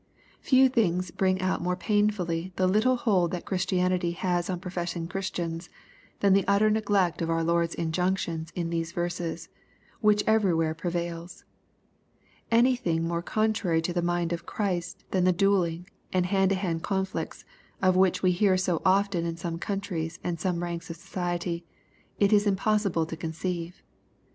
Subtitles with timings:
[0.39, 5.07] Few things bring out more painfully the little hold that Christi anity has on professing
[5.07, 5.69] Christians,
[6.21, 9.47] than the utter neglect of our Lord's injunctions in these verses,
[9.99, 11.43] which everywhere prevailsL
[12.49, 16.55] Any thing more contrary to the mind of Christ than the duelling, and hand to
[16.55, 17.45] hand conflicts,
[17.79, 21.63] of which we hear so often in some countries and some ranks of society,
[22.19, 23.83] it is impossible to conceive.